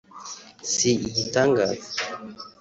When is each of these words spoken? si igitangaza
si 0.71 0.91
igitangaza 1.07 1.89